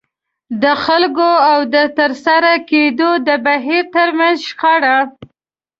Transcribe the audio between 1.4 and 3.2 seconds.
او د ترسره کېدو